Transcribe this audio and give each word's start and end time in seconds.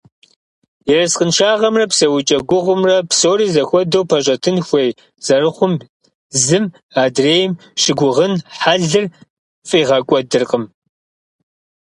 Ерыскъыншагъэмрэ 0.95 1.85
псэукӏэ 1.91 2.37
гугъумрэ 2.49 2.95
псори 3.09 3.47
зэхуэдэу 3.53 4.07
пэщӏэтын 4.09 4.57
хуей 4.67 4.89
зэрыхъум 5.25 5.73
зым 6.43 6.65
адрейм 7.03 7.51
щыгугъын 7.81 8.33
хьэлыр 8.59 9.05
фӏигъэкӏуэдыркъым. 9.69 10.63